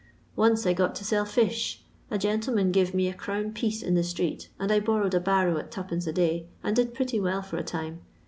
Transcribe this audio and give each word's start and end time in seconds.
Once 0.35 0.65
I 0.65 0.73
got 0.73 0.95
to 0.95 1.03
sell 1.05 1.25
fish. 1.25 1.83
A 2.09 2.17
gentle 2.17 2.55
man 2.55 2.71
give 2.71 2.91
me 2.91 3.07
a 3.07 3.13
crown 3.13 3.53
piece 3.53 3.83
in 3.83 3.93
the 3.93 4.01
itreet, 4.01 4.47
and 4.59 4.71
I 4.71 4.79
borrowed 4.79 5.13
a 5.13 5.19
barrow 5.19 5.59
at 5.59 5.69
2d. 5.71 6.07
a 6.07 6.11
day, 6.11 6.47
and 6.63 6.75
did 6.75 6.95
pretty 6.95 7.19
well 7.19 7.43
for 7.43 7.57
a 7.57 7.63
time. 7.63 8.01